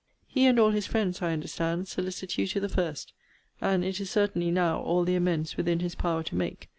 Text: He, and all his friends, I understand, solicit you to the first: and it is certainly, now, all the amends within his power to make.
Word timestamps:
He, 0.25 0.47
and 0.47 0.57
all 0.57 0.71
his 0.71 0.87
friends, 0.87 1.21
I 1.21 1.31
understand, 1.31 1.87
solicit 1.87 2.35
you 2.35 2.47
to 2.47 2.59
the 2.59 2.67
first: 2.67 3.13
and 3.61 3.85
it 3.85 4.01
is 4.01 4.09
certainly, 4.09 4.49
now, 4.49 4.81
all 4.81 5.03
the 5.03 5.13
amends 5.15 5.57
within 5.57 5.79
his 5.79 5.93
power 5.93 6.23
to 6.23 6.35
make. 6.35 6.69